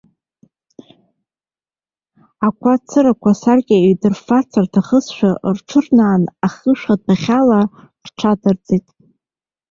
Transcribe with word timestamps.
Ақәа 2.47 2.73
цырақәа 2.87 3.31
асаркьа 3.35 3.75
еиҩдырффар 3.79 4.43
рҭахызшәа, 4.63 5.31
рҽырнааны 5.55 6.27
ахышә 6.45 6.85
адәахьала 6.93 7.59
рҽнадырҵеит. 8.07 8.85